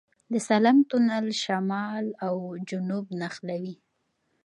د 0.31 0.33
سالنګ 0.47 0.79
تونل 0.89 1.27
شمال 1.43 2.05
او 2.27 2.35
جنوب 2.67 3.05
نښلوي 3.19 3.75